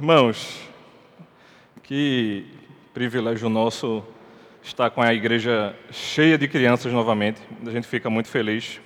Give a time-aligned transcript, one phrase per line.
[0.00, 0.58] Irmãos,
[1.82, 2.46] que
[2.94, 4.02] privilégio nosso
[4.62, 7.38] estar com a igreja cheia de crianças novamente.
[7.66, 8.80] A gente fica muito feliz.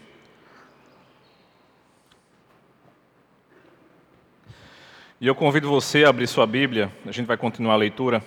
[5.20, 8.20] E eu convido você a abrir sua Bíblia, a gente vai continuar a leitura.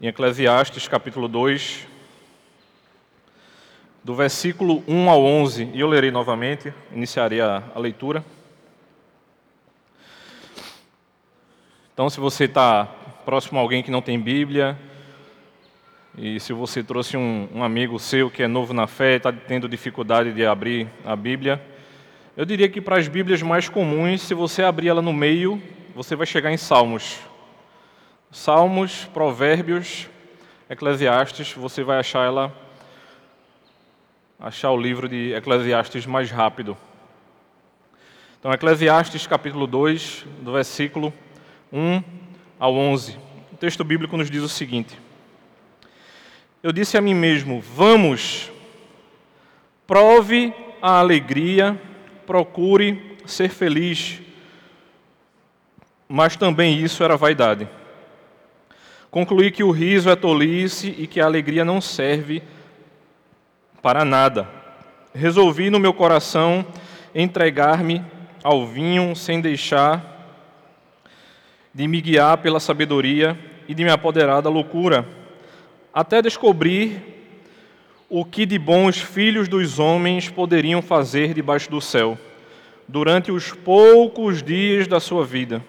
[0.00, 1.88] Em Eclesiastes, capítulo 2,
[4.04, 8.24] do versículo 1 ao 11, e eu lerei novamente, iniciarei a, a leitura.
[11.92, 12.86] Então, se você está
[13.24, 14.78] próximo a alguém que não tem Bíblia,
[16.16, 19.68] e se você trouxe um, um amigo seu que é novo na fé, está tendo
[19.68, 21.60] dificuldade de abrir a Bíblia,
[22.36, 25.60] eu diria que para as Bíblias mais comuns, se você abrir ela no meio,
[25.94, 27.18] você vai chegar em Salmos.
[28.30, 30.08] Salmos, Provérbios,
[30.68, 32.54] Eclesiastes, você vai achar ela
[34.38, 36.76] achar o livro de Eclesiastes mais rápido.
[38.38, 41.12] Então, Eclesiastes capítulo 2, do versículo
[41.72, 42.02] 1
[42.58, 43.16] ao 11.
[43.52, 44.98] O texto bíblico nos diz o seguinte:
[46.62, 48.50] Eu disse a mim mesmo: Vamos,
[49.86, 51.80] prove a alegria,
[52.26, 54.20] procure ser feliz.
[56.08, 57.68] Mas também isso era vaidade.
[59.10, 62.42] Concluí que o riso é tolice e que a alegria não serve
[63.82, 64.48] para nada.
[65.14, 66.64] Resolvi no meu coração
[67.14, 68.04] entregar-me
[68.42, 70.09] ao vinho sem deixar
[71.72, 75.06] de me guiar pela sabedoria e de me apoderar da loucura,
[75.94, 77.00] até descobrir
[78.08, 82.18] o que de bons filhos dos homens poderiam fazer debaixo do céu,
[82.88, 85.64] durante os poucos dias da sua vida.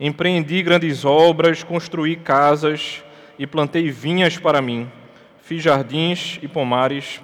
[0.00, 3.02] Empreendi grandes obras, construí casas
[3.38, 4.90] e plantei vinhas para mim.
[5.42, 7.20] Fiz jardins e pomares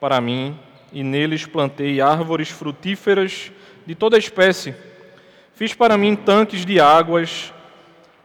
[0.00, 0.58] para mim,
[0.92, 3.52] e neles plantei árvores frutíferas
[3.86, 4.74] de toda espécie
[5.62, 7.54] Fiz para mim tanques de águas,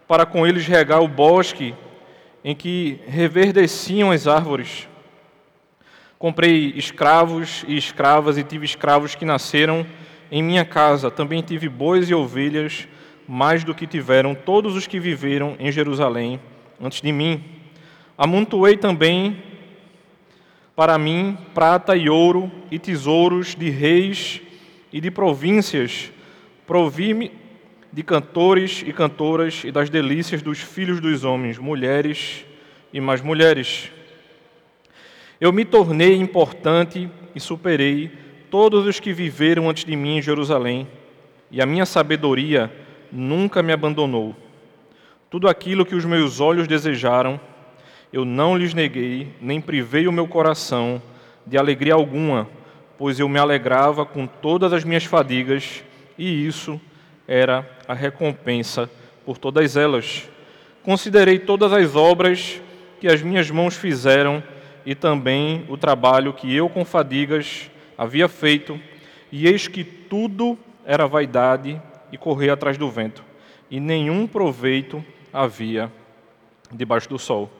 [0.07, 1.75] para com eles regar o bosque
[2.43, 4.89] em que reverdeciam as árvores.
[6.17, 9.85] Comprei escravos e escravas e tive escravos que nasceram
[10.31, 11.11] em minha casa.
[11.11, 12.87] Também tive bois e ovelhas,
[13.27, 16.39] mais do que tiveram todos os que viveram em Jerusalém
[16.81, 17.45] antes de mim.
[18.17, 19.43] Amontoei também
[20.75, 24.41] para mim prata e ouro e tesouros de reis
[24.91, 26.16] e de províncias
[26.67, 27.31] Provi-me
[27.93, 32.45] de cantores e cantoras e das delícias dos filhos dos homens, mulheres
[32.91, 33.89] e mais mulheres.
[35.39, 38.11] Eu me tornei importante e superei
[38.51, 40.87] todos os que viveram antes de mim em Jerusalém,
[41.49, 42.69] e a minha sabedoria
[43.11, 44.35] nunca me abandonou.
[45.29, 47.39] Tudo aquilo que os meus olhos desejaram,
[48.11, 51.01] eu não lhes neguei, nem privei o meu coração
[51.45, 52.49] de alegria alguma,
[52.97, 55.83] pois eu me alegrava com todas as minhas fadigas
[56.17, 56.79] e isso
[57.27, 58.89] era a recompensa
[59.25, 60.29] por todas elas.
[60.83, 62.61] Considerei todas as obras
[62.99, 64.41] que as minhas mãos fizeram
[64.85, 68.79] e também o trabalho que eu com fadigas havia feito,
[69.31, 73.23] e eis que tudo era vaidade e correr atrás do vento,
[73.69, 75.91] e nenhum proveito havia
[76.71, 77.51] debaixo do sol.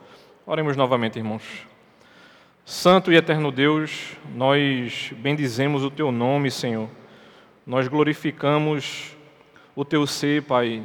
[0.46, 1.42] Oremos novamente, irmãos.
[2.64, 6.88] Santo e eterno Deus, nós bendizemos o teu nome, Senhor
[7.68, 9.14] nós glorificamos
[9.76, 10.82] o teu ser, Pai,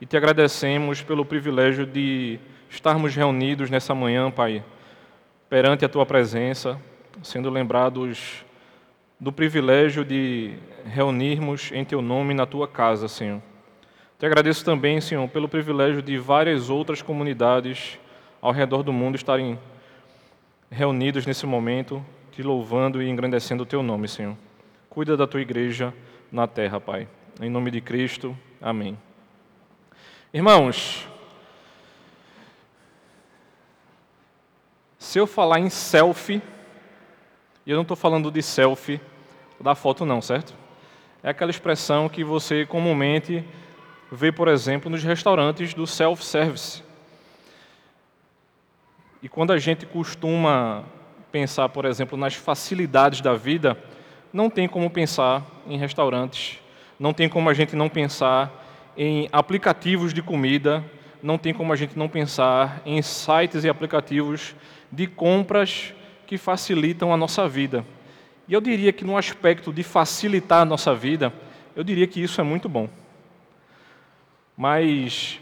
[0.00, 4.64] e te agradecemos pelo privilégio de estarmos reunidos nessa manhã, Pai,
[5.48, 6.76] perante a tua presença,
[7.22, 8.44] sendo lembrados
[9.20, 13.40] do privilégio de reunirmos em teu nome na tua casa, Senhor.
[14.18, 17.96] Te agradeço também, Senhor, pelo privilégio de várias outras comunidades
[18.42, 19.56] ao redor do mundo estarem
[20.68, 24.36] reunidos nesse momento, te louvando e engrandecendo o teu nome, Senhor.
[24.90, 25.94] Cuida da tua igreja
[26.30, 27.08] na terra, Pai.
[27.40, 28.98] Em nome de Cristo, amém.
[30.32, 31.08] Irmãos,
[34.98, 36.42] se eu falar em selfie,
[37.64, 39.00] e eu não estou falando de selfie
[39.60, 40.54] da foto, não, certo?
[41.22, 43.44] É aquela expressão que você comumente
[44.10, 46.82] vê, por exemplo, nos restaurantes do self-service.
[49.22, 50.84] E quando a gente costuma
[51.32, 53.76] pensar, por exemplo, nas facilidades da vida,
[54.32, 56.58] não tem como pensar em restaurantes,
[56.98, 60.84] não tem como a gente não pensar em aplicativos de comida,
[61.22, 64.54] não tem como a gente não pensar em sites e aplicativos
[64.90, 65.94] de compras
[66.26, 67.84] que facilitam a nossa vida.
[68.46, 71.32] E eu diria que no aspecto de facilitar a nossa vida,
[71.76, 72.88] eu diria que isso é muito bom.
[74.56, 75.40] Mas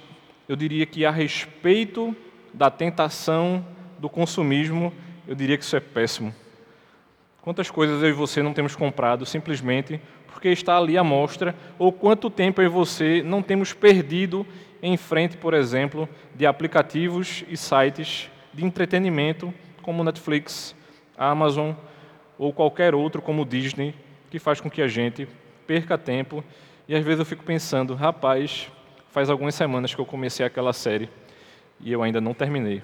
[0.48, 2.14] eu diria que a respeito
[2.52, 3.64] da tentação
[3.98, 4.92] do consumismo,
[5.26, 6.34] eu diria que isso é péssimo.
[7.46, 11.92] Quantas coisas eu e você não temos comprado simplesmente porque está ali a mostra, ou
[11.92, 14.44] quanto tempo eu e você não temos perdido
[14.82, 20.74] em frente, por exemplo, de aplicativos e sites de entretenimento como Netflix,
[21.16, 21.70] Amazon
[22.36, 23.94] ou qualquer outro como Disney,
[24.28, 25.28] que faz com que a gente
[25.68, 26.42] perca tempo.
[26.88, 28.68] E às vezes eu fico pensando, rapaz,
[29.12, 31.08] faz algumas semanas que eu comecei aquela série
[31.78, 32.82] e eu ainda não terminei.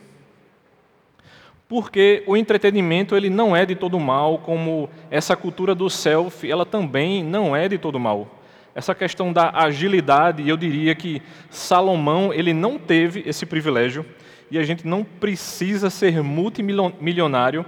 [1.72, 6.66] Porque o entretenimento ele não é de todo mal, como essa cultura do self, ela
[6.66, 8.42] também não é de todo mal.
[8.74, 14.04] Essa questão da agilidade, eu diria que Salomão ele não teve esse privilégio
[14.50, 17.64] e a gente não precisa ser multimilionário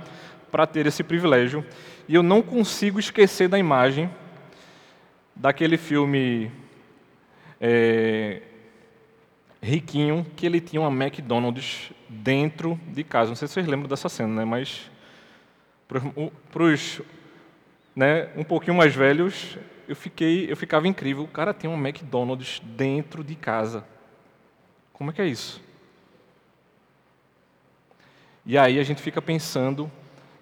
[0.53, 1.65] para ter esse privilégio.
[2.07, 4.11] E eu não consigo esquecer da imagem
[5.35, 6.53] daquele filme
[7.59, 8.43] é,
[9.62, 11.91] riquinho que ele tinha uma McDonald's
[12.22, 13.31] dentro de casa.
[13.31, 14.44] Não sei se vocês lembram dessa cena, né?
[14.44, 14.90] Mas
[15.88, 17.00] para os
[17.94, 19.56] né, um pouquinho mais velhos,
[19.88, 21.25] eu fiquei, eu ficava incrível.
[21.25, 23.84] O cara tem um McDonald's dentro de casa.
[24.93, 25.62] Como é que é isso?
[28.46, 29.90] E aí a gente fica pensando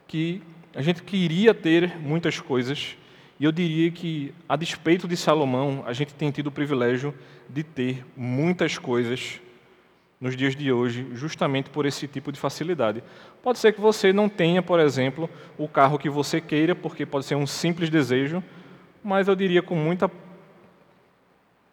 [0.08, 0.42] que
[0.74, 2.96] a gente queria ter muitas coisas,
[3.38, 7.14] e eu diria que, a despeito de Salomão, a gente tem tido o privilégio
[7.48, 9.40] de ter muitas coisas
[10.22, 13.02] nos dias de hoje, justamente por esse tipo de facilidade.
[13.42, 15.28] Pode ser que você não tenha, por exemplo,
[15.58, 18.40] o carro que você queira, porque pode ser um simples desejo,
[19.02, 20.08] mas eu diria com muita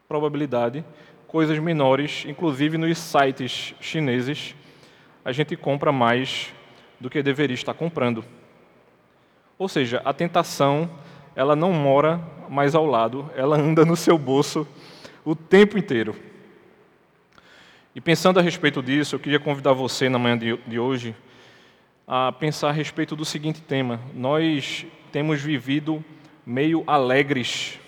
[0.07, 0.83] probabilidade,
[1.27, 4.55] coisas menores, inclusive nos sites chineses,
[5.23, 6.51] a gente compra mais
[6.99, 8.25] do que deveria estar comprando.
[9.59, 10.89] Ou seja, a tentação,
[11.35, 12.19] ela não mora
[12.49, 14.67] mais ao lado, ela anda no seu bolso
[15.23, 16.28] o tempo inteiro.
[17.95, 21.15] E pensando a respeito disso, eu queria convidar você na manhã de hoje
[22.07, 26.03] a pensar a respeito do seguinte tema: nós temos vivido
[26.45, 27.79] meio alegres,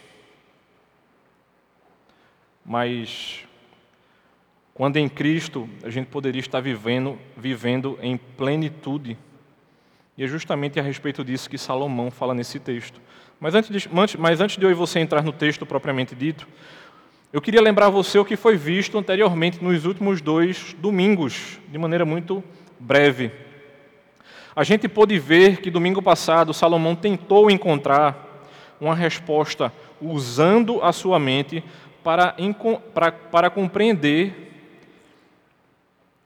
[2.65, 3.45] mas
[4.73, 9.17] quando em Cristo a gente poderia estar vivendo, vivendo em plenitude.
[10.17, 12.99] E é justamente a respeito disso que Salomão fala nesse texto.
[13.39, 13.89] Mas antes de,
[14.19, 16.47] mas antes de eu e você entrar no texto propriamente dito,
[17.33, 22.03] eu queria lembrar você o que foi visto anteriormente nos últimos dois domingos, de maneira
[22.03, 22.43] muito
[22.77, 23.31] breve.
[24.53, 28.45] A gente pôde ver que domingo passado Salomão tentou encontrar
[28.81, 31.63] uma resposta usando a sua mente
[32.03, 32.35] para,
[32.93, 34.51] para, para compreender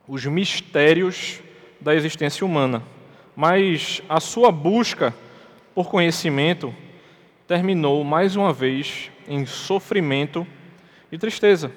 [0.08, 1.40] os mistérios
[1.80, 2.82] da existência humana.
[3.36, 5.14] Mas a sua busca
[5.76, 6.74] por conhecimento
[7.48, 10.65] terminou mais uma vez em sofrimento e
[11.18, 11.72] tristeza.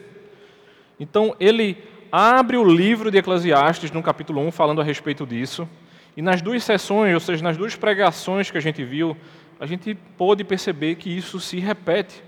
[0.99, 1.77] Então ele
[2.11, 5.69] abre o livro de Eclesiastes no capítulo 1 falando a respeito disso.
[6.17, 9.17] E nas duas sessões, ou seja, nas duas pregações que a gente viu,
[9.61, 12.23] a gente pôde perceber que isso se repete.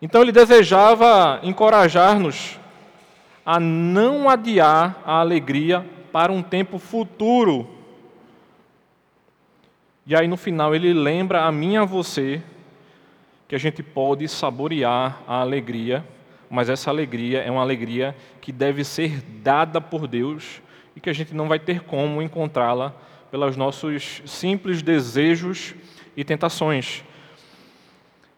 [0.00, 2.58] Então ele desejava encorajar-nos
[3.46, 7.68] a não adiar a alegria para um tempo futuro.
[10.06, 12.42] E aí no final ele lembra a mim e a você
[13.52, 16.02] que a gente pode saborear a alegria,
[16.48, 20.62] mas essa alegria é uma alegria que deve ser dada por Deus
[20.96, 22.94] e que a gente não vai ter como encontrá-la
[23.30, 25.74] pelos nossos simples desejos
[26.16, 27.04] e tentações.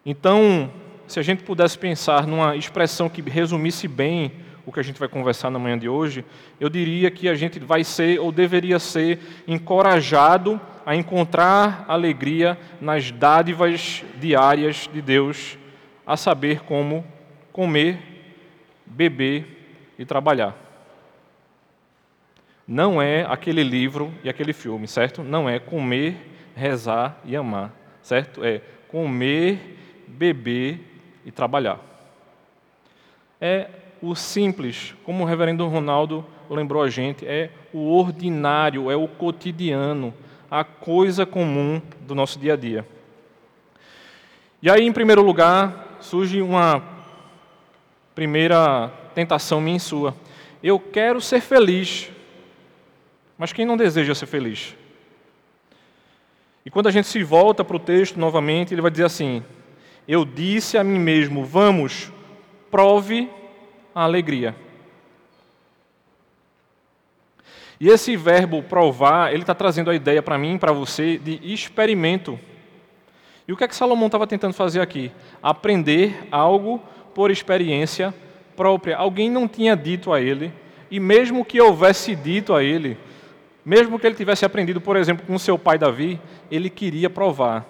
[0.05, 0.69] Então,
[1.07, 4.33] se a gente pudesse pensar numa expressão que resumisse bem
[4.67, 6.25] o que a gente vai conversar na manhã de hoje,
[6.59, 13.11] eu diria que a gente vai ser ou deveria ser encorajado a encontrar alegria nas
[13.11, 15.59] dádivas diárias de Deus,
[16.07, 17.05] a saber como
[17.53, 17.99] comer,
[18.85, 20.57] beber e trabalhar.
[22.67, 25.23] Não é aquele livro e aquele filme, certo?
[25.23, 26.17] Não é comer,
[26.57, 28.43] rezar e amar, certo?
[28.45, 30.81] É comer, beber
[31.25, 31.81] e trabalhar.
[33.41, 33.69] É
[34.05, 40.13] o simples, como o reverendo Ronaldo lembrou a gente, é o ordinário, é o cotidiano,
[40.51, 42.87] a coisa comum do nosso dia a dia.
[44.63, 46.83] E aí, em primeiro lugar, surge uma
[48.15, 50.15] primeira tentação minha e sua.
[50.63, 52.11] Eu quero ser feliz,
[53.39, 54.77] mas quem não deseja ser feliz?
[56.65, 59.43] E quando a gente se volta para o texto novamente, ele vai dizer assim:
[60.07, 62.11] Eu disse a mim mesmo, vamos,
[62.71, 63.31] prove
[63.95, 64.55] a alegria.
[67.81, 72.39] E esse verbo provar, ele está trazendo a ideia para mim, para você, de experimento.
[73.47, 75.13] E o que é que Salomão estava tentando fazer aqui?
[75.43, 76.83] Aprender algo
[77.15, 78.15] por experiência
[78.57, 78.97] própria.
[78.97, 80.53] Alguém não tinha dito a ele,
[80.91, 82.97] e mesmo que houvesse dito a ele,
[83.65, 86.21] Mesmo que ele tivesse aprendido, por exemplo, com seu pai Davi,
[86.51, 87.65] ele queria provar.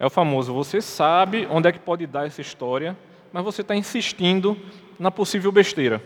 [0.00, 2.96] É o famoso, você sabe onde é que pode dar essa história,
[3.32, 4.56] mas você está insistindo
[4.98, 6.02] na possível besteira.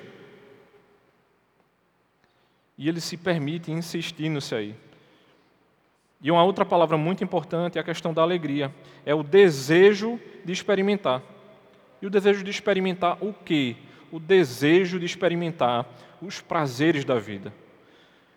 [2.77, 4.75] E ele se permite insistir nisso aí.
[6.23, 8.73] E uma outra palavra muito importante é a questão da alegria.
[9.05, 11.23] É o desejo de experimentar.
[12.01, 13.77] E o desejo de experimentar o quê?
[14.11, 15.87] O desejo de experimentar
[16.21, 17.53] os prazeres da vida.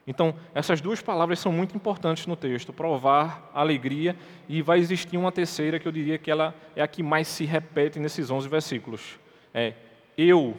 [0.07, 4.15] Então, essas duas palavras são muito importantes no texto: provar, alegria,
[4.47, 7.45] e vai existir uma terceira que eu diria que ela é a que mais se
[7.45, 9.19] repete nesses 11 versículos.
[9.53, 9.73] É
[10.17, 10.55] eu.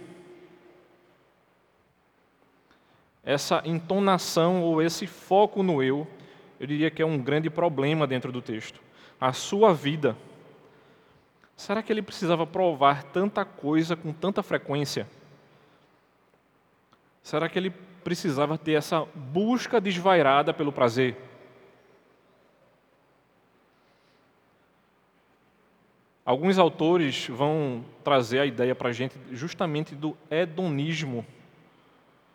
[3.23, 6.07] Essa entonação ou esse foco no eu,
[6.59, 8.81] eu diria que é um grande problema dentro do texto.
[9.21, 10.17] A sua vida.
[11.57, 15.09] Será que ele precisava provar tanta coisa com tanta frequência?
[17.23, 17.73] Será que ele
[18.07, 21.17] precisava ter essa busca desvairada pelo prazer.
[26.25, 31.27] Alguns autores vão trazer a ideia para a gente justamente do hedonismo,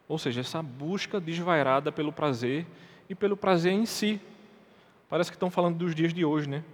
[0.10, 2.66] ou seja, essa busca desvairada pelo prazer
[3.10, 4.20] e pelo prazer em si.
[5.10, 6.66] Parece que estão falando dos dias de hoje, né?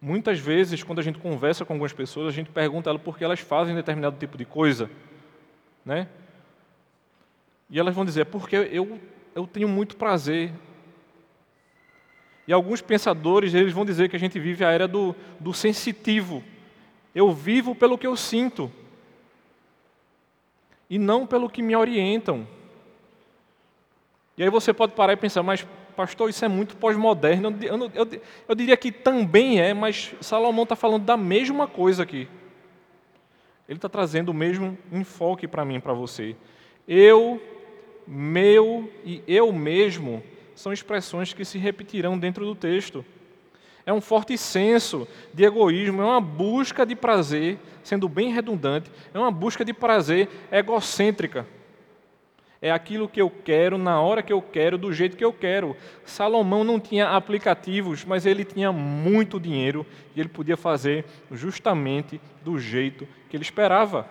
[0.00, 3.24] Muitas vezes, quando a gente conversa com algumas pessoas, a gente pergunta elas por que
[3.24, 4.90] elas fazem determinado tipo de coisa,
[5.84, 6.08] né?
[7.72, 9.00] E elas vão dizer, porque eu,
[9.34, 10.52] eu tenho muito prazer.
[12.46, 16.44] E alguns pensadores eles vão dizer que a gente vive a era do, do sensitivo.
[17.14, 18.70] Eu vivo pelo que eu sinto.
[20.90, 22.46] E não pelo que me orientam.
[24.36, 27.56] E aí você pode parar e pensar, mas pastor, isso é muito pós-moderno.
[27.62, 32.02] Eu, eu, eu, eu, diria que também é, mas Salomão está falando da mesma coisa
[32.02, 32.28] aqui.
[33.66, 36.36] Ele está trazendo o mesmo enfoque para mim para você.
[36.86, 37.40] Eu
[38.06, 40.22] meu e eu mesmo
[40.54, 43.04] são expressões que se repetirão dentro do texto.
[43.84, 49.18] É um forte senso de egoísmo, é uma busca de prazer, sendo bem redundante, é
[49.18, 51.46] uma busca de prazer egocêntrica.
[52.60, 55.76] É aquilo que eu quero, na hora que eu quero, do jeito que eu quero.
[56.04, 62.60] Salomão não tinha aplicativos, mas ele tinha muito dinheiro e ele podia fazer justamente do
[62.60, 64.08] jeito que ele esperava.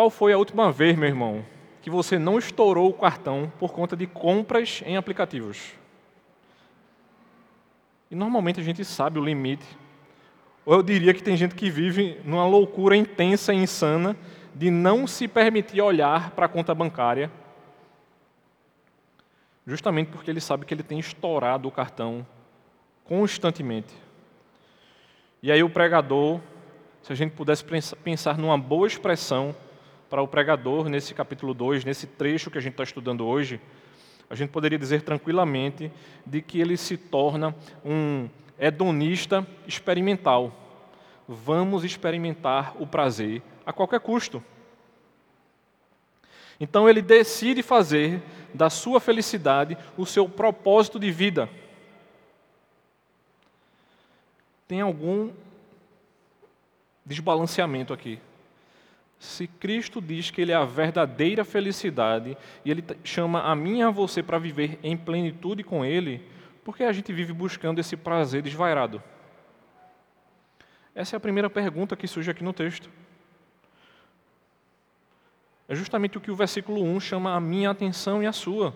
[0.00, 1.44] Qual foi a última vez, meu irmão,
[1.82, 5.74] que você não estourou o cartão por conta de compras em aplicativos?
[8.10, 9.66] E normalmente a gente sabe o limite.
[10.64, 14.16] Ou eu diria que tem gente que vive numa loucura intensa e insana
[14.54, 17.30] de não se permitir olhar para a conta bancária,
[19.66, 22.26] justamente porque ele sabe que ele tem estourado o cartão
[23.04, 23.92] constantemente.
[25.42, 26.40] E aí o pregador,
[27.02, 27.62] se a gente pudesse
[28.02, 29.54] pensar numa boa expressão
[30.10, 33.60] para o pregador nesse capítulo 2, nesse trecho que a gente está estudando hoje,
[34.28, 35.90] a gente poderia dizer tranquilamente
[36.26, 40.52] de que ele se torna um hedonista experimental.
[41.28, 44.42] Vamos experimentar o prazer a qualquer custo.
[46.58, 48.20] Então ele decide fazer
[48.52, 51.48] da sua felicidade o seu propósito de vida.
[54.66, 55.30] Tem algum
[57.06, 58.20] desbalanceamento aqui.
[59.20, 63.82] Se Cristo diz que Ele é a verdadeira felicidade e Ele chama a mim e
[63.82, 66.26] a você para viver em plenitude com Ele,
[66.64, 69.02] por que a gente vive buscando esse prazer desvairado?
[70.94, 72.88] Essa é a primeira pergunta que surge aqui no texto.
[75.68, 78.74] É justamente o que o versículo 1 chama a minha atenção e a sua.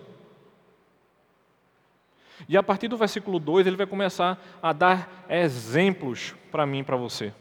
[2.47, 6.83] E a partir do versículo 2, ele vai começar a dar exemplos para mim e
[6.83, 7.33] para você.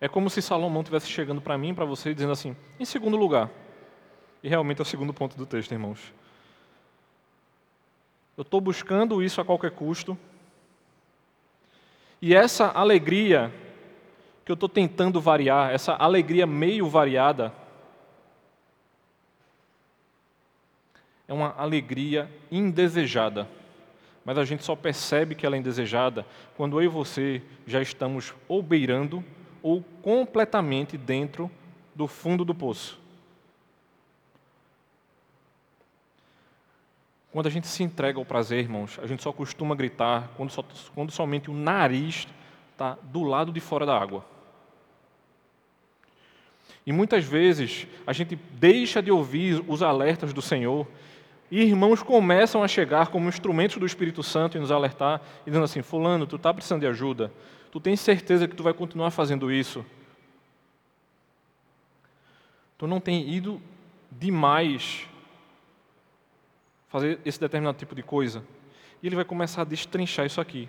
[0.00, 3.50] É como se Salomão estivesse chegando para mim, para você, dizendo assim: em segundo lugar.
[4.42, 6.12] E realmente é o segundo ponto do texto, irmãos.
[8.36, 10.16] Eu estou buscando isso a qualquer custo.
[12.22, 13.52] E essa alegria
[14.44, 17.52] que eu estou tentando variar, essa alegria meio variada,
[21.26, 23.48] é uma alegria indesejada.
[24.24, 26.24] Mas a gente só percebe que ela é indesejada
[26.56, 29.24] quando eu e você já estamos ou beirando
[29.62, 31.50] ou completamente dentro
[31.94, 32.98] do fundo do poço.
[37.30, 40.52] Quando a gente se entrega ao prazer, irmãos, a gente só costuma gritar quando,
[40.94, 42.26] quando somente o nariz
[42.72, 44.24] está do lado de fora da água.
[46.86, 50.86] E muitas vezes a gente deixa de ouvir os alertas do Senhor
[51.50, 55.64] e irmãos começam a chegar como instrumentos do Espírito Santo e nos alertar e dizendo
[55.64, 57.32] assim: Fulano, tu está precisando de ajuda.
[57.70, 59.84] Tu tens certeza que tu vai continuar fazendo isso?
[62.78, 63.60] Tu não tem ido
[64.10, 65.06] demais
[66.88, 68.42] fazer esse determinado tipo de coisa?
[69.02, 70.68] E ele vai começar a destrinchar isso aqui.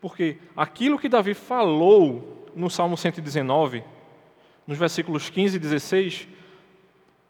[0.00, 3.82] Porque aquilo que Davi falou no Salmo 119,
[4.66, 6.28] nos versículos 15 e 16,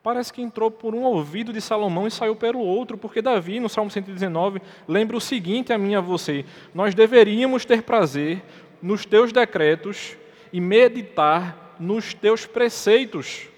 [0.02, 3.68] parece que entrou por um ouvido de Salomão e saiu pelo outro, porque Davi, no
[3.68, 6.44] Salmo 119, lembra o seguinte a mim e a você:
[6.74, 8.42] Nós deveríamos ter prazer
[8.84, 10.14] nos teus decretos
[10.52, 13.48] e meditar nos teus preceitos.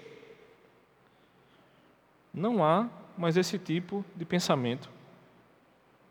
[2.33, 4.89] Não há mais esse tipo de pensamento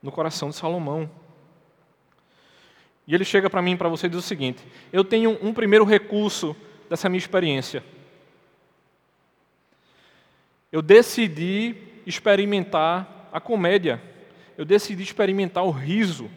[0.02, 1.10] no coração de Salomão.
[3.06, 5.54] E ele chega para mim e para você e diz o seguinte: Eu tenho um
[5.54, 6.54] primeiro recurso
[6.90, 7.82] dessa minha experiência.
[10.70, 13.98] Eu decidi experimentar a comédia.
[14.58, 16.30] Eu decidi experimentar o riso.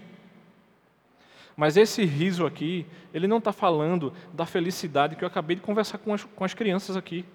[1.59, 5.97] Mas esse riso aqui, ele não está falando da felicidade que eu acabei de conversar
[5.97, 7.25] com as, com as crianças aqui.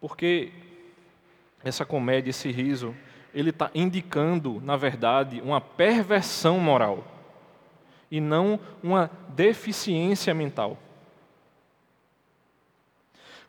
[0.00, 0.52] Porque
[1.64, 2.94] essa comédia, esse riso,
[3.34, 7.04] ele está indicando, na verdade, uma perversão moral
[8.08, 10.78] e não uma deficiência mental.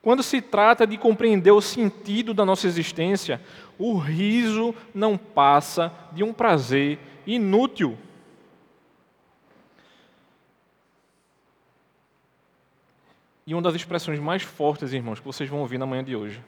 [0.02, 3.40] Quando se trata de compreender o sentido da nossa existência,
[3.78, 6.98] o riso não passa de um prazer
[7.34, 7.98] inútil.
[13.46, 16.42] E uma das expressões mais fortes, irmãos, que vocês vão ouvir na manhã de hoje.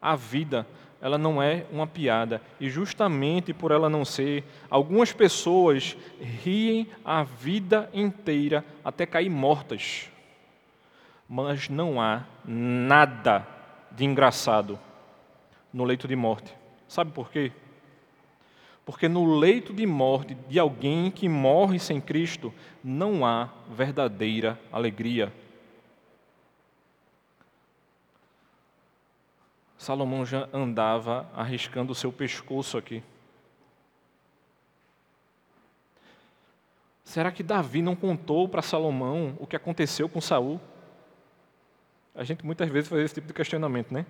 [0.00, 0.66] A vida,
[1.00, 2.42] ela não é uma piada.
[2.58, 10.10] E justamente por ela não ser, algumas pessoas riem a vida inteira até cair mortas
[11.28, 13.46] mas não há nada
[13.90, 14.78] de engraçado
[15.72, 16.54] no leito de morte.
[16.88, 17.52] Sabe por quê?
[18.88, 25.30] Porque no leito de morte de alguém que morre sem Cristo, não há verdadeira alegria.
[29.76, 33.02] Salomão já andava arriscando o seu pescoço aqui.
[37.04, 40.58] Será que Davi não contou para Salomão o que aconteceu com Saul?
[42.14, 44.06] A gente muitas vezes faz esse tipo de questionamento, né?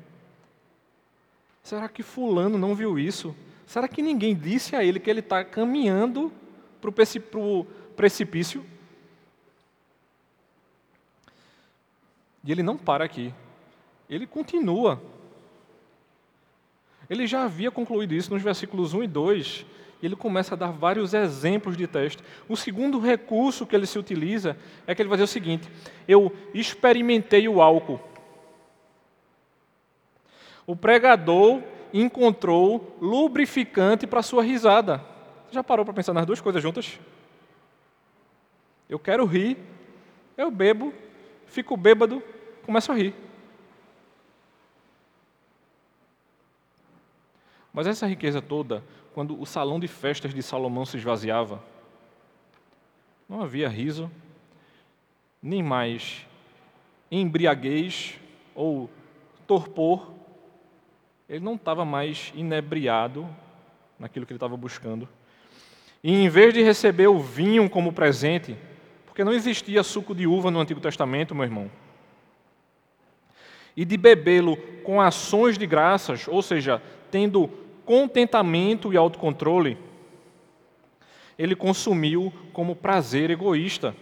[1.65, 3.35] Será que Fulano não viu isso?
[3.69, 6.33] Será que ninguém disse a ele que ele está caminhando
[6.81, 8.65] para o precipício?
[12.43, 13.33] E ele não para aqui.
[14.09, 15.03] Ele continua.
[17.11, 19.67] Ele já havia concluído isso nos versículos 1 e 2,
[20.01, 22.23] e ele começa a dar vários exemplos de teste.
[22.49, 25.69] O segundo recurso que ele se utiliza é que ele vai dizer o seguinte:
[26.09, 28.01] eu experimentei o álcool.
[30.67, 34.99] O pregador encontrou lubrificante para sua risada.
[35.47, 36.99] Você já parou para pensar nas duas coisas juntas?
[38.89, 39.57] Eu quero rir,
[40.37, 40.93] eu bebo,
[41.47, 42.23] fico bêbado,
[42.65, 43.15] começo a rir.
[47.73, 48.83] Mas essa riqueza toda
[49.15, 51.61] quando o salão de festas de Salomão se esvaziava,
[53.29, 54.11] não havia riso,
[55.43, 56.25] nem mais
[57.11, 58.19] embriaguez
[58.55, 58.89] ou
[59.47, 60.18] torpor.
[61.29, 63.29] Ele não estava mais inebriado
[63.99, 65.09] naquilo que ele estava buscando.
[66.03, 68.57] E em vez de receber o vinho como presente,
[69.05, 71.71] porque não existia suco de uva no Antigo Testamento, meu irmão,
[73.77, 77.49] e de bebê-lo com ações de graças, ou seja, tendo
[77.85, 79.79] contentamento e autocontrole,
[81.39, 83.95] ele consumiu como prazer egoísta.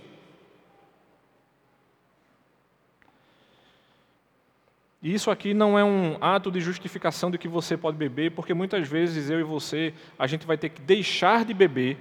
[5.06, 8.52] E isso aqui não é um ato de justificação de que você pode beber, porque
[8.52, 11.96] muitas vezes eu e você, a gente vai ter que deixar de beber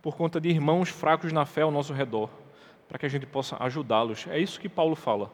[0.00, 2.30] por conta de irmãos fracos na fé ao nosso redor,
[2.86, 4.28] para que a gente possa ajudá-los.
[4.28, 5.32] É isso que Paulo fala.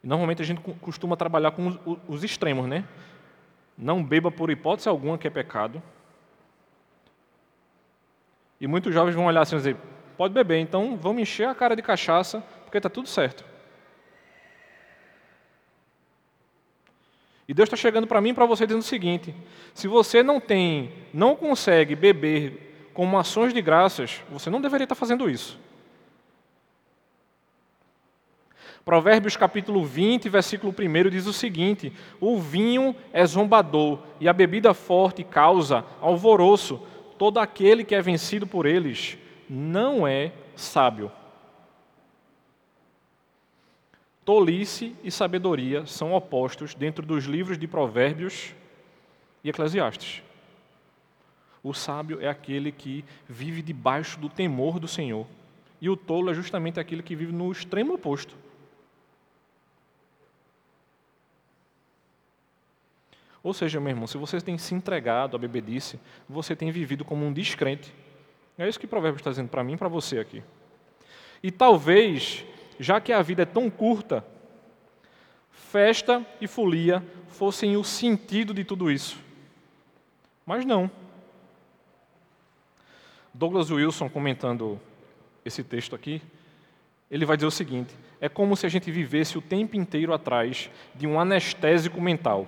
[0.00, 2.84] Normalmente a gente costuma trabalhar com os, os extremos, né?
[3.76, 5.82] Não beba por hipótese alguma que é pecado.
[8.60, 9.76] E muitos jovens vão olhar assim e dizer,
[10.16, 13.44] pode beber, então vamos encher a cara de cachaça, porque está tudo certo.
[17.48, 19.34] E Deus está chegando para mim e para você dizendo o seguinte:
[19.72, 24.94] se você não tem, não consegue beber como ações de graças, você não deveria estar
[24.94, 25.58] fazendo isso.
[28.84, 34.74] Provérbios capítulo 20, versículo 1 diz o seguinte: O vinho é zombador e a bebida
[34.74, 36.80] forte causa alvoroço.
[37.18, 41.10] Todo aquele que é vencido por eles não é sábio.
[44.24, 48.54] Tolice e sabedoria são opostos dentro dos livros de Provérbios
[49.44, 50.22] e Eclesiastes.
[51.62, 55.26] O sábio é aquele que vive debaixo do temor do Senhor.
[55.80, 58.36] E o tolo é justamente aquele que vive no extremo oposto.
[63.42, 67.24] Ou seja, meu irmão, se você tem se entregado à bebedice, você tem vivido como
[67.24, 67.94] um descrente.
[68.58, 70.42] É isso que o provérbio está dizendo para mim e para você aqui.
[71.42, 72.44] E talvez,
[72.80, 74.24] já que a vida é tão curta,
[75.50, 79.18] festa e folia fossem o sentido de tudo isso.
[80.44, 80.90] Mas não.
[83.34, 84.80] Douglas Wilson, comentando
[85.44, 86.22] esse texto aqui,
[87.10, 90.70] ele vai dizer o seguinte: é como se a gente vivesse o tempo inteiro atrás
[90.94, 92.46] de um anestésico mental.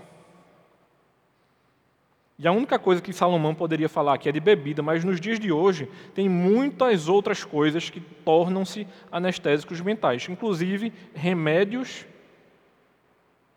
[2.39, 5.41] E a única coisa que Salomão poderia falar aqui é de bebida, mas nos dias
[5.41, 12.07] de hoje tem muitas outras coisas que tornam-se anestésicos mentais, inclusive remédios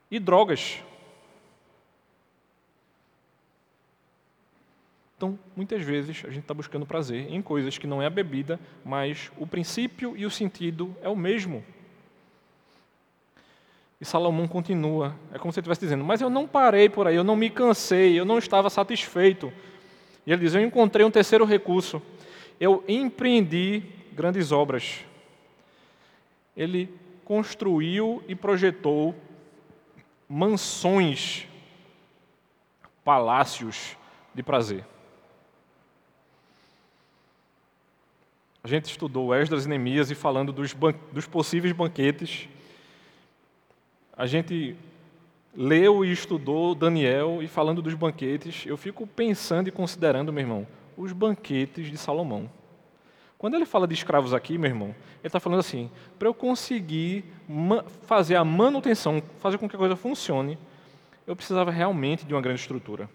[0.09, 0.81] e drogas.
[5.15, 8.59] Então, muitas vezes, a gente está buscando prazer em coisas que não é a bebida,
[8.83, 11.63] mas o princípio e o sentido é o mesmo.
[14.01, 17.15] E Salomão continua, é como se ele estivesse dizendo: Mas eu não parei por aí,
[17.15, 19.53] eu não me cansei, eu não estava satisfeito.
[20.25, 22.01] E ele diz: Eu encontrei um terceiro recurso.
[22.59, 25.01] Eu empreendi grandes obras.
[26.57, 26.91] Ele
[27.23, 29.15] construiu e projetou
[30.27, 31.45] mansões,
[33.03, 33.95] palácios
[34.33, 34.83] de prazer.
[38.63, 40.75] A gente estudou Esdras e Neemias e falando dos,
[41.11, 42.49] dos possíveis banquetes
[44.21, 44.75] a gente
[45.55, 50.67] leu e estudou Daniel e falando dos banquetes, eu fico pensando e considerando, meu irmão,
[50.95, 52.47] os banquetes de Salomão.
[53.35, 57.25] Quando ele fala de escravos aqui, meu irmão, ele está falando assim: para eu conseguir
[58.03, 60.55] fazer a manutenção, fazer com que a coisa funcione,
[61.25, 63.09] eu precisava realmente de uma grande estrutura.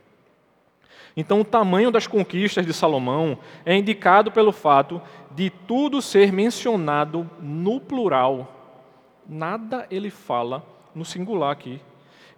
[1.17, 7.31] Então, o tamanho das conquistas de Salomão é indicado pelo fato de tudo ser mencionado
[7.41, 8.83] no plural.
[9.25, 11.79] Nada ele fala no singular aqui.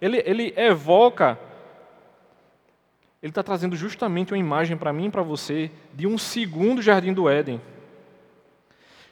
[0.01, 1.39] Ele, ele evoca,
[3.23, 7.13] ele está trazendo justamente uma imagem para mim e para você de um segundo jardim
[7.13, 7.61] do Éden.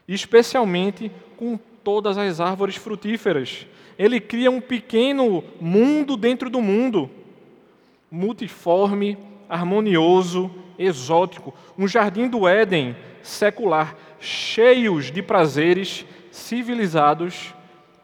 [0.07, 3.65] Especialmente com todas as árvores frutíferas.
[3.97, 7.09] Ele cria um pequeno mundo dentro do mundo,
[8.11, 9.17] multiforme,
[9.49, 11.53] harmonioso, exótico.
[11.77, 17.53] Um jardim do Éden secular, cheios de prazeres civilizados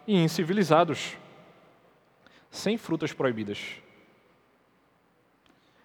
[0.07, 1.17] e incivilizados
[2.53, 3.81] sem frutas proibidas.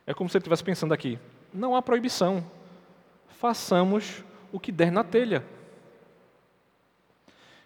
[0.07, 1.19] É como se ele estivesse pensando aqui:
[1.53, 2.45] não há proibição,
[3.39, 5.43] façamos o que der na telha.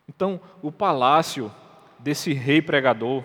[0.09, 1.53] Então, o palácio
[1.99, 3.25] desse rei pregador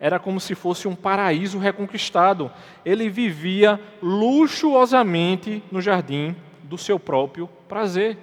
[0.00, 2.50] era como se fosse um paraíso reconquistado.
[2.84, 8.16] Ele vivia luxuosamente no jardim do seu próprio prazer.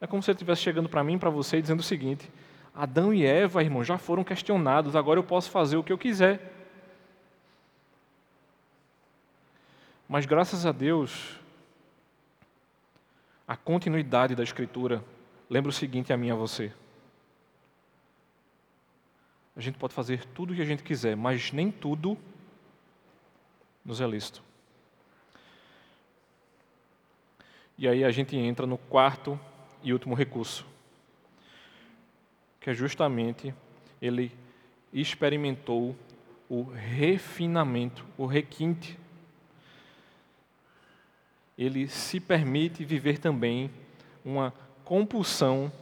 [0.00, 2.30] É como se ele estivesse chegando para mim para você dizendo o seguinte:
[2.78, 6.40] Adão e Eva, irmão, já foram questionados, agora eu posso fazer o que eu quiser.
[10.08, 11.40] Mas graças a Deus,
[13.48, 15.04] a continuidade da Escritura
[15.50, 16.72] lembra o seguinte a mim e a você.
[19.56, 22.16] A gente pode fazer tudo o que a gente quiser, mas nem tudo
[23.84, 24.40] nos é lícito.
[27.76, 29.38] E aí a gente entra no quarto
[29.82, 30.77] e último recurso
[32.68, 33.54] que é justamente
[33.98, 34.30] ele
[34.92, 35.96] experimentou
[36.50, 38.98] o refinamento, o requinte.
[41.56, 43.70] Ele se permite viver também
[44.22, 44.52] uma
[44.84, 45.72] compulsão,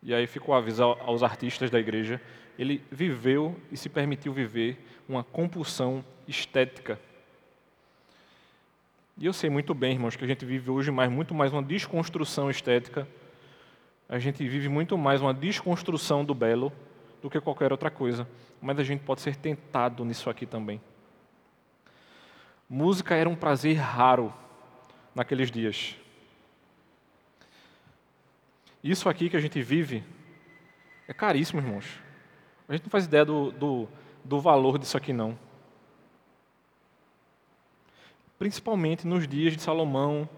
[0.00, 2.20] e aí ficou aviso aos artistas da igreja,
[2.56, 7.00] ele viveu e se permitiu viver uma compulsão estética.
[9.18, 11.64] E eu sei muito bem, irmãos, que a gente vive hoje mais, muito mais uma
[11.64, 13.08] desconstrução estética
[14.10, 16.72] a gente vive muito mais uma desconstrução do belo
[17.22, 18.28] do que qualquer outra coisa,
[18.60, 20.80] mas a gente pode ser tentado nisso aqui também.
[22.68, 24.34] Música era um prazer raro
[25.14, 25.94] naqueles dias.
[28.82, 30.02] Isso aqui que a gente vive
[31.06, 31.86] é caríssimo, irmãos.
[32.68, 33.88] A gente não faz ideia do, do,
[34.24, 35.38] do valor disso aqui, não.
[38.40, 40.28] Principalmente nos dias de Salomão,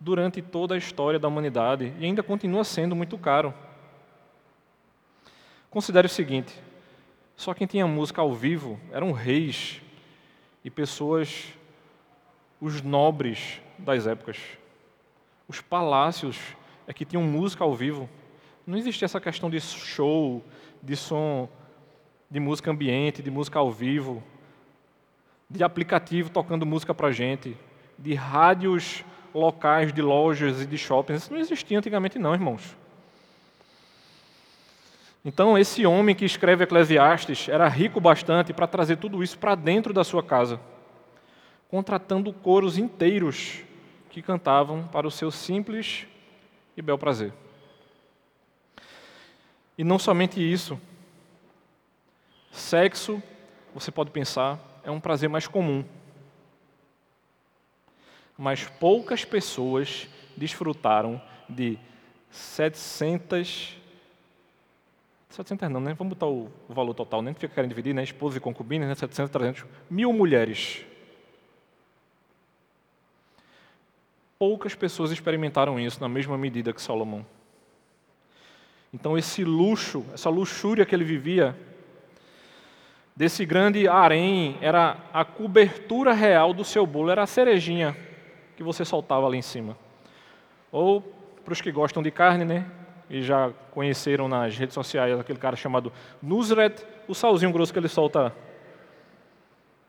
[0.00, 3.52] durante toda a história da humanidade e ainda continua sendo muito caro.
[5.70, 6.54] Considere o seguinte:
[7.36, 9.80] só quem tinha música ao vivo eram reis
[10.64, 11.52] e pessoas,
[12.60, 14.38] os nobres das épocas.
[15.46, 16.38] Os palácios
[16.86, 18.08] é que tinham música ao vivo.
[18.66, 20.44] Não existia essa questão de show,
[20.82, 21.48] de som
[22.30, 24.22] de música ambiente, de música ao vivo,
[25.48, 27.56] de aplicativo tocando música para gente,
[27.98, 31.22] de rádios locais de lojas e de shoppings.
[31.22, 32.76] Isso não existia antigamente, não, irmãos.
[35.24, 39.92] Então, esse homem que escreve Eclesiastes era rico bastante para trazer tudo isso para dentro
[39.92, 40.60] da sua casa,
[41.68, 43.62] contratando coros inteiros
[44.10, 46.06] que cantavam para o seu simples
[46.76, 47.32] e bel prazer.
[49.76, 50.80] E não somente isso,
[52.50, 53.22] sexo,
[53.74, 55.84] você pode pensar, é um prazer mais comum
[58.38, 61.76] mas poucas pessoas desfrutaram de
[62.30, 63.76] 700
[65.30, 65.92] 700 não, né?
[65.94, 67.38] Vamos botar o, valor total, nem né?
[67.38, 68.02] fica querendo dividir, né?
[68.02, 68.94] Esposa e concubina, né?
[68.94, 70.84] 700, 300, mil mulheres.
[74.38, 77.26] Poucas pessoas experimentaram isso na mesma medida que Salomão.
[78.92, 81.54] Então, esse luxo, essa luxúria que ele vivia,
[83.14, 88.07] desse grande harém, era a cobertura real do seu bolo, era a cerejinha
[88.58, 89.78] que você soltava ali em cima.
[90.72, 91.00] Ou,
[91.44, 92.68] para os que gostam de carne, né?
[93.08, 97.86] E já conheceram nas redes sociais aquele cara chamado Nusret, o salzinho grosso que ele
[97.86, 98.34] solta.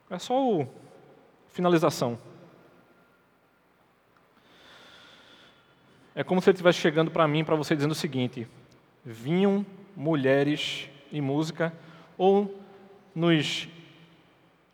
[0.07, 0.67] É só o
[1.47, 2.15] finalização.
[6.13, 8.47] É como se ele estivesse chegando para mim, para você, dizendo o seguinte:
[9.03, 11.73] vinham mulheres e música,
[12.15, 12.63] ou
[13.15, 13.67] nos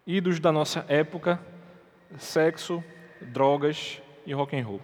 [0.05, 1.39] idos da nossa época,
[2.17, 2.83] sexo,
[3.21, 4.81] drogas e rock and roll.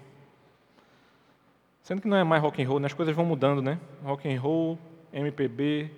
[1.84, 2.86] Sendo que não é mais rock and roll, né?
[2.86, 3.80] as coisas vão mudando, né?
[4.04, 4.78] Rock and roll,
[5.12, 5.91] MPB,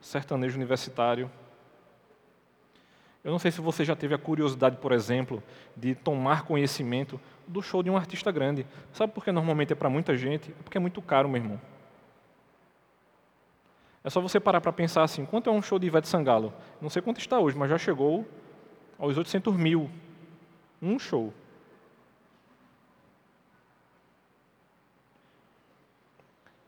[0.00, 1.30] sertanejo universitário.
[3.22, 5.42] Eu não sei se você já teve a curiosidade, por exemplo,
[5.76, 8.64] de tomar conhecimento do show de um artista grande.
[8.92, 10.50] Sabe por que normalmente é para muita gente?
[10.52, 11.60] É porque é muito caro, meu irmão.
[14.04, 16.54] É só você parar para pensar assim, quanto é um show de Ivete Sangalo?
[16.80, 18.24] Não sei quanto está hoje, mas já chegou
[18.96, 19.90] aos 800 mil.
[20.80, 21.34] Um show.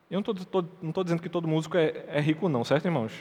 [0.09, 3.13] Eu não estou dizendo que todo músico é, é, rico, não, certo, irmãos?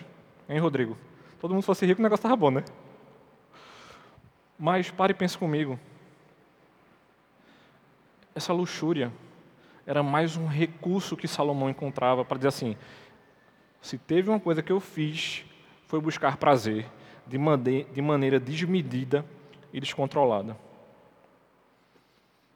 [0.49, 0.97] Hein, Rodrigo?
[1.39, 2.65] Todo mundo fosse rico, o negócio estava bom, né?
[4.59, 5.79] Mas pare e pense comigo.
[8.35, 9.13] Essa luxúria
[9.87, 12.77] era mais um recurso que Salomão encontrava para dizer assim:
[13.83, 15.45] se teve uma coisa que eu fiz,
[15.87, 16.87] foi buscar prazer
[17.27, 17.39] de,
[17.85, 19.25] de maneira desmedida
[19.73, 20.57] e descontrolada.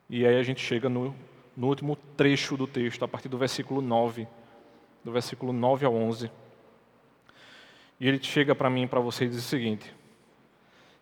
[0.08, 1.14] E aí a gente chega no
[1.56, 4.26] no último trecho do texto, a partir do versículo 9,
[5.04, 6.30] do versículo 9 ao 11.
[8.00, 9.94] E ele chega para mim e para você e diz o seguinte: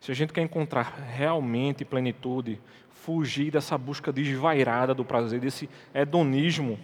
[0.00, 2.60] se a gente quer encontrar realmente plenitude,
[2.90, 6.78] fugir dessa busca desvairada do prazer, desse hedonismo,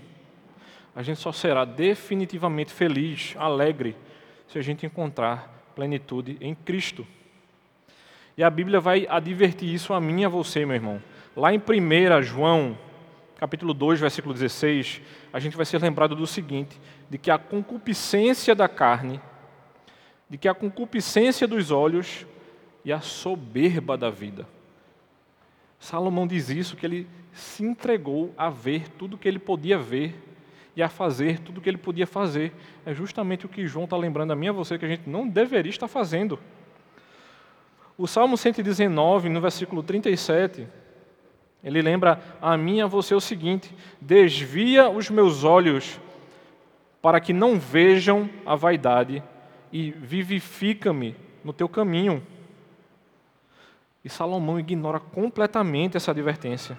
[0.95, 3.97] a gente só será definitivamente feliz, alegre,
[4.49, 7.07] se a gente encontrar plenitude em Cristo.
[8.37, 11.03] E a Bíblia vai advertir isso a mim e a você, meu irmão.
[11.35, 12.79] Lá em 1 João
[13.37, 15.01] capítulo 2, versículo 16,
[15.33, 19.21] a gente vai ser lembrado do seguinte: de que a concupiscência da carne,
[20.29, 22.27] de que a concupiscência dos olhos
[22.85, 24.47] e a soberba da vida.
[25.79, 30.15] Salomão diz isso, que ele se entregou a ver tudo o que ele podia ver
[30.75, 32.53] e a fazer tudo o que ele podia fazer.
[32.85, 35.09] É justamente o que João está lembrando a mim e a você, que a gente
[35.09, 36.39] não deveria estar fazendo.
[37.99, 40.67] O Salmo 119, no versículo 37,
[41.63, 46.01] ele lembra a mim e a você o seguinte: desvia os meus olhos
[47.03, 49.23] para que não vejam a vaidade
[49.73, 52.23] e vivifica-me no teu caminho.
[54.05, 56.79] E Salomão ignora completamente essa advertência.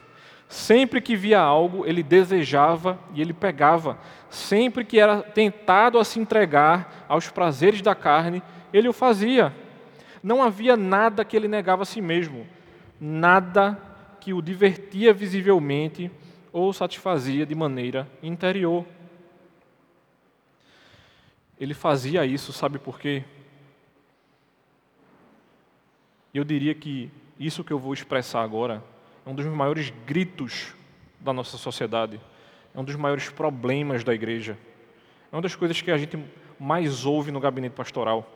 [0.49, 3.97] Sempre que via algo, ele desejava e ele pegava.
[4.29, 9.53] Sempre que era tentado a se entregar aos prazeres da carne, ele o fazia.
[10.23, 12.47] Não havia nada que ele negava a si mesmo.
[12.99, 13.77] Nada
[14.27, 16.11] que o divertia visivelmente
[16.51, 18.85] ou satisfazia de maneira interior.
[21.57, 23.23] Ele fazia isso, sabe por quê?
[26.33, 27.09] Eu diria que
[27.39, 28.83] isso que eu vou expressar agora
[29.25, 30.75] é um dos maiores gritos
[31.21, 32.19] da nossa sociedade,
[32.75, 34.57] é um dos maiores problemas da igreja,
[35.31, 36.21] é uma das coisas que a gente
[36.59, 38.29] mais ouve no gabinete pastoral.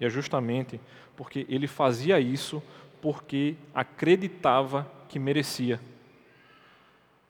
[0.00, 0.80] E é justamente
[1.16, 2.60] porque ele fazia isso
[3.06, 5.80] porque acreditava que merecia.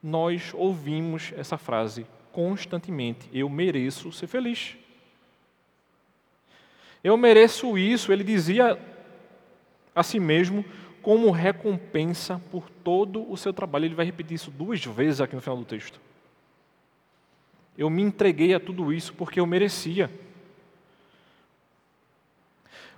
[0.03, 4.75] Nós ouvimos essa frase constantemente: eu mereço ser feliz.
[7.05, 8.81] Eu mereço isso, ele dizia
[9.95, 10.65] a si mesmo,
[11.03, 13.85] como recompensa por todo o seu trabalho.
[13.85, 16.01] Ele vai repetir isso duas vezes aqui no final do texto.
[17.77, 20.11] Eu me entreguei a tudo isso porque eu merecia.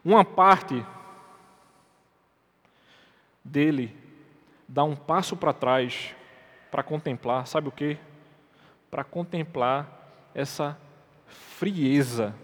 [0.05, 0.81] Uma parte
[3.49, 3.97] dele
[4.69, 6.15] dá um passo para trás
[6.71, 7.97] para contemplar, sabe o que?
[8.91, 10.79] Para contemplar essa
[11.27, 12.35] frieza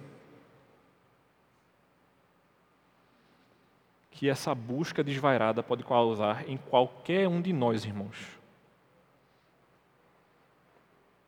[4.10, 8.16] que essa busca desvairada pode causar em qualquer um de nós, irmãos.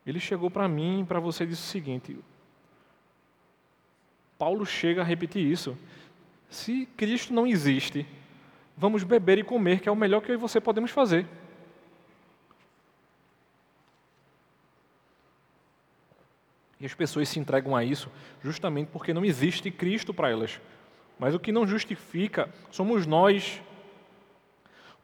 [0.06, 2.16] Ele chegou para mim e para você e disse o seguinte:
[4.38, 5.76] Paulo chega a repetir isso.
[6.48, 8.06] Se Cristo não existe,
[8.76, 11.26] vamos beber e comer, que é o melhor que eu e você podemos fazer.
[16.78, 18.10] E as pessoas se entregam a isso
[18.42, 20.60] justamente porque não existe Cristo para elas.
[21.18, 23.62] Mas o que não justifica somos nós,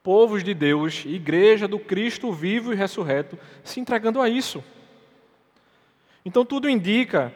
[0.03, 4.63] povos de Deus, igreja do Cristo vivo e ressurreto, se entregando a isso.
[6.25, 7.33] Então tudo indica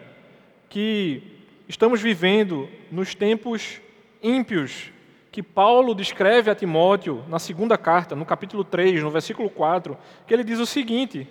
[0.69, 1.23] que
[1.67, 3.81] estamos vivendo nos tempos
[4.23, 4.93] ímpios
[5.37, 9.95] que Paulo descreve a Timóteo na segunda carta, no capítulo 3, no versículo 4,
[10.27, 11.29] que ele diz o seguinte: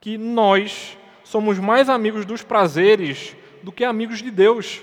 [0.00, 4.80] que nós somos mais amigos dos prazeres do que amigos de Deus.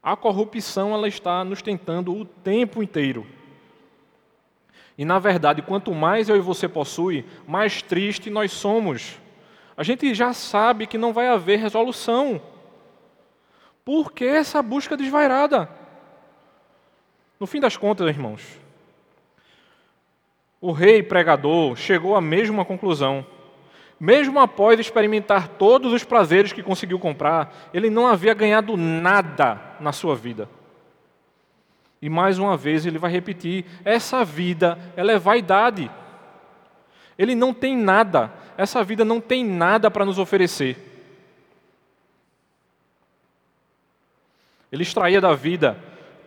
[0.00, 3.26] A corrupção ela está nos tentando o tempo inteiro.
[4.96, 9.18] E na verdade, quanto mais eu e você possui, mais triste nós somos.
[9.76, 12.40] A gente já sabe que não vai haver resolução.
[13.88, 15.66] Por que essa busca desvairada?
[17.40, 18.60] No fim das contas, irmãos,
[20.60, 23.24] o rei pregador chegou à mesma conclusão.
[23.98, 29.90] Mesmo após experimentar todos os prazeres que conseguiu comprar, ele não havia ganhado nada na
[29.90, 30.50] sua vida.
[32.02, 35.90] E mais uma vez ele vai repetir: essa vida, ela é vaidade.
[37.16, 40.87] Ele não tem nada, essa vida não tem nada para nos oferecer.
[44.70, 45.78] Ele extraía da vida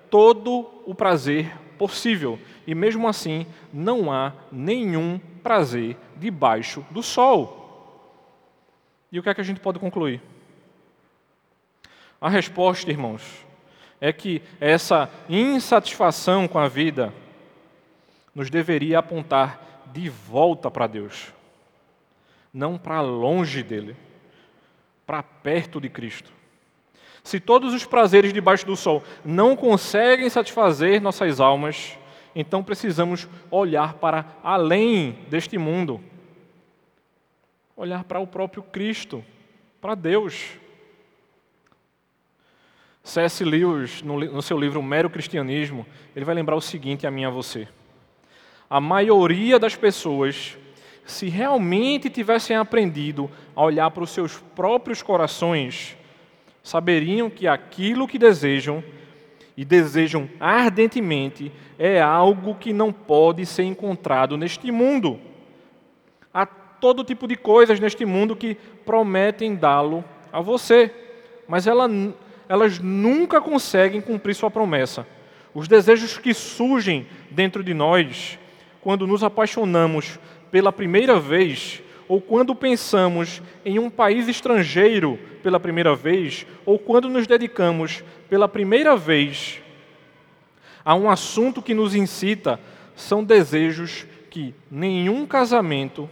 [0.10, 7.60] todo o prazer possível, e mesmo assim não há nenhum prazer debaixo do sol.
[9.12, 10.21] E o que é que a gente pode concluir?
[12.19, 13.45] A resposta, irmãos,
[13.99, 17.13] é que essa insatisfação com a vida
[18.34, 21.34] nos deveria apontar de volta para Deus,
[22.54, 23.95] não para longe dele,
[25.06, 26.32] para perto de Cristo.
[27.23, 31.97] Se todos os prazeres debaixo do sol não conseguem satisfazer nossas almas,
[32.36, 36.01] então precisamos olhar para além deste mundo.
[37.75, 39.23] Olhar para o próprio Cristo,
[39.79, 40.60] para Deus.
[43.03, 43.43] C.S.
[43.43, 47.29] Lewis, no, seu livro Mero Cristianismo, ele vai lembrar o seguinte a mim e a
[47.29, 47.67] você.
[48.69, 50.57] A maioria das pessoas,
[51.03, 55.97] se realmente tivessem aprendido a olhar para os seus próprios corações,
[56.63, 58.84] saberiam que aquilo que desejam
[59.56, 65.19] e desejam ardentemente é algo que não pode ser encontrado neste mundo.
[66.34, 70.93] Há todo tipo de coisas neste mundo que prometem dá-lo a você,
[71.47, 71.89] mas ela,
[72.47, 75.06] elas nunca conseguem cumprir sua promessa.
[75.54, 78.39] Os desejos que surgem dentro de nós
[78.82, 80.19] quando nos apaixonamos
[80.50, 87.08] pela primeira vez ou quando pensamos em um país estrangeiro pela primeira vez, ou quando
[87.08, 89.62] nos dedicamos pela primeira vez
[90.84, 92.60] a um assunto que nos incita,
[92.97, 96.10] são desejos que nenhum casamento,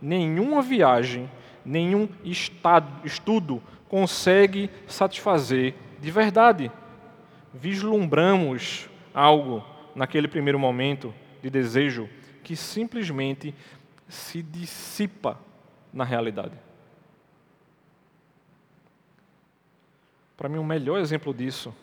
[0.00, 1.28] nenhuma viagem,
[1.64, 6.70] nenhum estado, estudo consegue satisfazer de verdade.
[7.52, 9.64] Vislumbramos algo
[9.96, 12.08] naquele primeiro momento de desejo
[12.44, 13.52] que simplesmente
[14.10, 15.38] se dissipa
[15.92, 16.54] na realidade.
[20.36, 21.74] Para mim, o melhor exemplo disso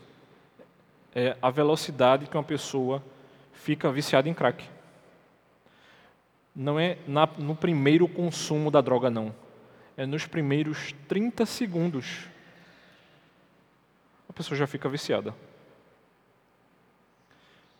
[1.15, 3.03] é a velocidade que uma pessoa
[3.53, 4.67] fica viciada em crack.
[6.55, 9.33] Não é na, no primeiro consumo da droga, não.
[9.95, 12.27] É nos primeiros 30 segundos.
[14.27, 15.33] A pessoa já fica viciada.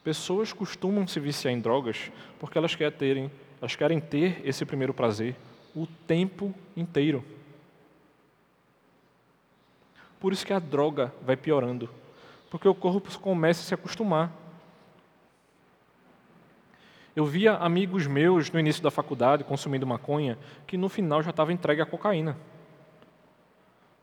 [0.04, 4.94] Pessoas costumam se viciar em drogas porque elas querem terem elas querem ter esse primeiro
[4.94, 5.36] prazer
[5.76, 7.24] o tempo inteiro.
[10.20, 11.90] Por isso que a droga vai piorando,
[12.50, 14.32] porque o corpo começa a se acostumar.
[17.16, 20.38] Eu via amigos meus no início da faculdade consumindo maconha
[20.68, 22.38] que no final já estava entregue à cocaína.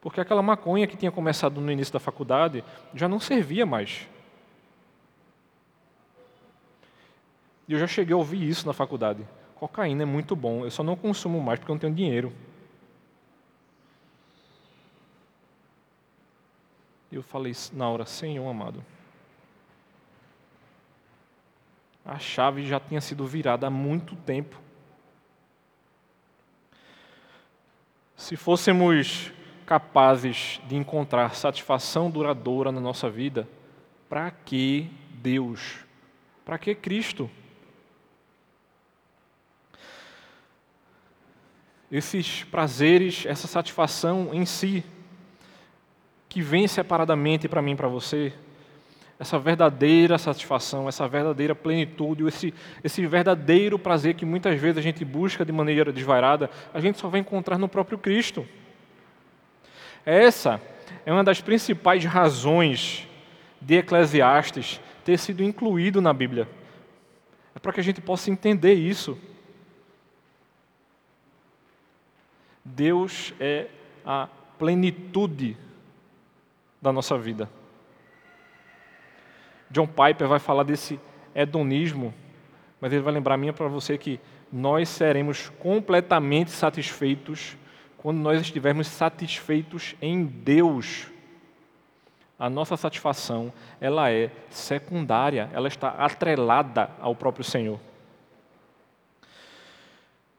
[0.01, 4.09] Porque aquela maconha que tinha começado no início da faculdade já não servia mais.
[7.67, 9.27] E eu já cheguei a ouvir isso na faculdade.
[9.65, 12.31] Cocaína é muito bom, eu só não consumo mais porque eu não tenho dinheiro.
[17.11, 18.85] E eu falei na hora, Senhor amado,
[22.05, 24.61] a chave já tinha sido virada há muito tempo.
[28.17, 29.33] Se fôssemos
[29.65, 33.49] capazes de encontrar satisfação duradoura na nossa vida,
[34.11, 34.91] para que
[35.23, 35.87] Deus?
[36.45, 37.31] Para que Cristo?
[41.91, 44.85] Esses prazeres, essa satisfação em si,
[46.29, 48.33] que vem separadamente para mim e para você,
[49.19, 55.05] essa verdadeira satisfação, essa verdadeira plenitude, esse, esse verdadeiro prazer que muitas vezes a gente
[55.05, 58.47] busca de maneira desvairada, a gente só vai encontrar no próprio Cristo.
[60.05, 60.61] Essa
[61.07, 63.07] é uma das principais razões
[63.61, 66.49] de Eclesiastes ter sido incluído na Bíblia.
[67.55, 69.19] É para que a gente possa entender isso.
[72.65, 73.69] Deus é
[74.05, 75.57] a plenitude
[76.81, 77.49] da nossa vida.
[79.71, 80.99] John Piper vai falar desse
[81.35, 82.15] hedonismo,
[82.81, 84.21] mas ele vai lembrar a mim para você que
[84.53, 87.57] nós seremos completamente satisfeitos
[87.99, 91.07] quando nós estivermos satisfeitos em Deus.
[92.39, 97.81] A nossa satisfação, ela é secundária, ela está atrelada ao próprio Senhor.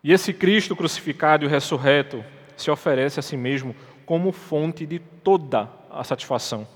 [0.06, 2.24] E esse Cristo crucificado e ressurreto
[2.56, 3.76] se oferece a si mesmo
[4.06, 6.68] como fonte de toda a satisfação.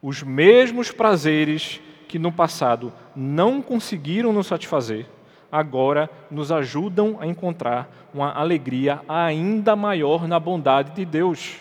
[0.00, 1.78] Os mesmos prazeres
[2.08, 5.04] que no passado não conseguiram nos satisfazer,
[5.52, 11.60] agora nos ajudam a encontrar uma alegria ainda maior na bondade de Deus.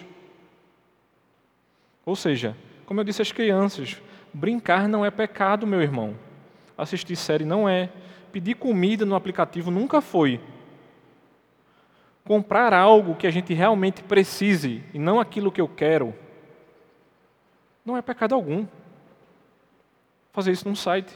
[2.05, 2.55] Ou seja,
[2.85, 4.01] como eu disse às crianças,
[4.33, 6.15] brincar não é pecado, meu irmão.
[6.77, 7.89] Assistir série não é.
[8.31, 10.39] Pedir comida no aplicativo nunca foi.
[12.31, 16.15] Comprar algo que a gente realmente precise e não aquilo que eu quero
[17.83, 18.65] não é pecado algum.
[20.31, 21.13] Fazer isso num site.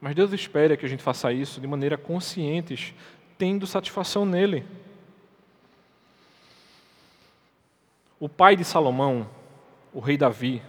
[0.00, 2.96] Mas Deus espera que a gente faça isso de maneira consciente,
[3.36, 4.64] tendo satisfação nele.
[8.18, 9.28] O pai de Salomão,
[9.92, 10.62] o rei Davi,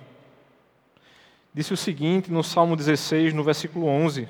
[1.54, 4.28] disse o seguinte no Salmo 16, no versículo 11: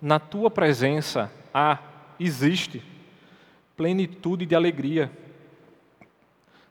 [0.00, 2.82] Na tua presença há, existe,
[3.76, 5.10] plenitude de alegria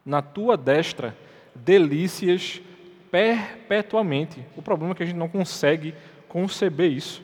[0.06, 1.16] na tua destra
[1.54, 2.62] delícias
[3.10, 4.43] perpetuamente.
[4.56, 5.96] O problema é que a gente não consegue
[6.28, 7.24] conceber isso.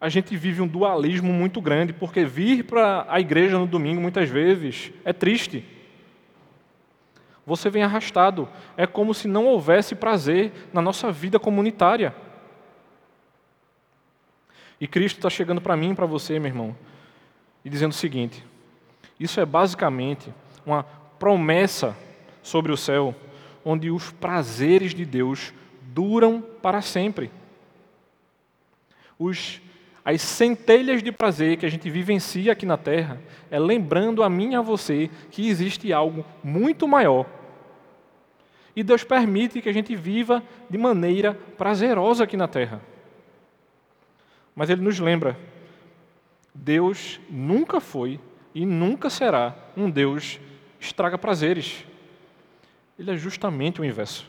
[0.00, 4.28] A gente vive um dualismo muito grande, porque vir para a igreja no domingo muitas
[4.28, 5.64] vezes é triste.
[7.46, 8.48] Você vem arrastado.
[8.76, 12.14] É como se não houvesse prazer na nossa vida comunitária.
[14.80, 16.76] E Cristo está chegando para mim e para você, meu irmão,
[17.64, 18.44] e dizendo o seguinte:
[19.18, 20.32] isso é basicamente
[20.66, 20.82] uma
[21.18, 21.96] promessa
[22.42, 23.14] sobre o céu,
[23.64, 25.52] onde os prazeres de Deus
[25.82, 27.30] duram para sempre.
[29.18, 29.60] Os,
[30.04, 33.20] as centelhas de prazer que a gente vivencia aqui na terra
[33.50, 37.26] é lembrando a mim e a você que existe algo muito maior.
[38.76, 42.82] E Deus permite que a gente viva de maneira prazerosa aqui na terra.
[44.54, 45.38] Mas Ele nos lembra:
[46.54, 48.20] Deus nunca foi
[48.54, 50.38] e nunca será um Deus
[50.78, 51.84] estraga prazeres.
[52.98, 54.28] Ele é justamente o inverso.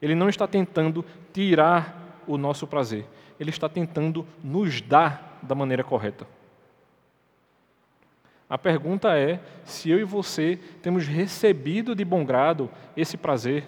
[0.00, 3.04] Ele não está tentando tirar o nosso prazer,
[3.38, 6.26] ele está tentando nos dar da maneira correta.
[8.48, 13.64] A pergunta é se eu e você temos recebido de bom grado esse prazer,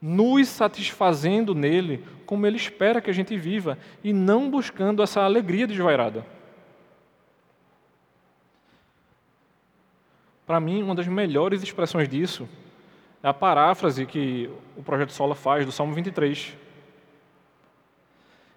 [0.00, 5.66] nos satisfazendo nele como ele espera que a gente viva e não buscando essa alegria
[5.66, 6.24] desvairada.
[10.46, 12.48] Para mim, uma das melhores expressões disso
[13.22, 16.56] é a paráfrase que o projeto Sola faz do Salmo 23.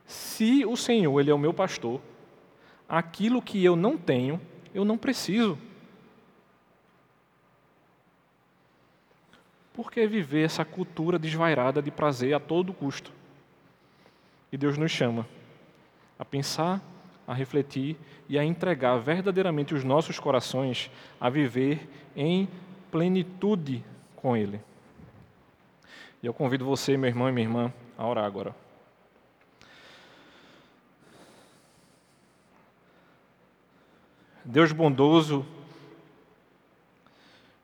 [0.06, 2.00] Se o Senhor ele é o meu pastor,
[2.88, 4.40] aquilo que eu não tenho,
[4.74, 5.58] eu não preciso.
[9.74, 13.12] Por que viver essa cultura desvairada de prazer a todo custo?
[14.52, 15.26] E Deus nos chama
[16.20, 16.82] a pensar
[17.28, 17.98] a refletir
[18.28, 22.50] e a entregar verdadeiramente os nossos corações a viver em
[22.92, 23.84] plenitude
[24.18, 24.60] com Ele.
[26.22, 28.54] E eu convido você, meu irmão e minha irmã, a orar agora.
[34.44, 35.46] Deus bondoso,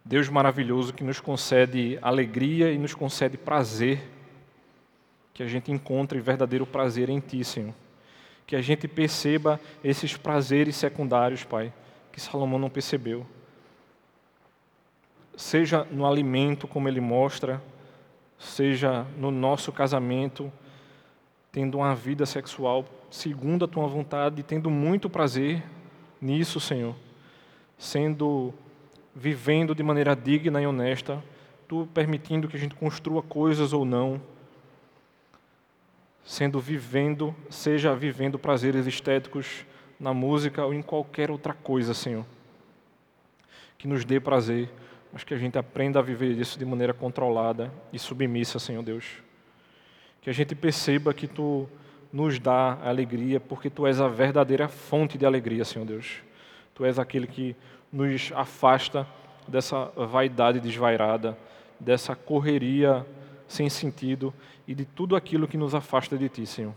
[0.07, 4.01] Deus maravilhoso que nos concede alegria e nos concede prazer,
[5.33, 7.73] que a gente encontre verdadeiro prazer em Ti, Senhor
[8.47, 11.73] que a gente perceba esses prazeres secundários, Pai,
[12.13, 13.25] que Salomão não percebeu.
[15.35, 17.61] seja no alimento, como ele mostra,
[18.39, 20.51] seja no nosso casamento,
[21.51, 25.63] tendo uma vida sexual segundo a tua vontade, tendo muito prazer
[26.19, 26.95] nisso, Senhor,
[27.77, 28.53] sendo
[29.17, 31.23] vivendo de maneira digna e honesta,
[31.67, 34.21] tu permitindo que a gente construa coisas ou não,
[36.23, 39.65] sendo vivendo, seja vivendo prazeres estéticos
[39.99, 42.25] na música ou em qualquer outra coisa, Senhor.
[43.77, 44.69] Que nos dê prazer,
[45.11, 49.05] mas que a gente aprenda a viver isso de maneira controlada e submissa, Senhor Deus.
[50.21, 51.67] Que a gente perceba que tu
[52.13, 56.21] nos dá alegria, porque tu és a verdadeira fonte de alegria, Senhor Deus.
[56.75, 57.55] Tu és aquele que
[57.91, 59.07] nos afasta
[59.47, 61.37] dessa vaidade desvairada,
[61.79, 63.05] dessa correria
[63.47, 64.33] sem sentido
[64.67, 66.73] e de tudo aquilo que nos afasta de Ti, Senhor.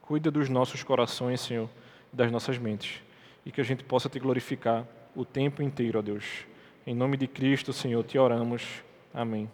[0.00, 1.68] Cuida dos nossos corações, Senhor,
[2.12, 3.02] das nossas mentes,
[3.44, 6.46] e que a gente possa Te glorificar o tempo inteiro, ó Deus.
[6.86, 8.82] Em nome de Cristo, Senhor, Te oramos.
[9.12, 9.46] Amém.